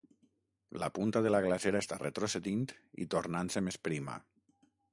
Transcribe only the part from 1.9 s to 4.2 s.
retrocedint i tornant-se més prima.